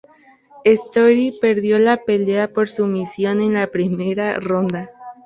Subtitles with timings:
[0.65, 4.89] Story perdió la pelea por sumisión en la primera ronda.